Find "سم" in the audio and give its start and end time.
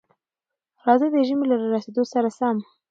2.37-2.57